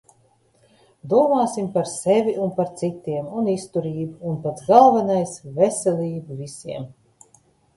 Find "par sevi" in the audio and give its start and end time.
1.75-2.33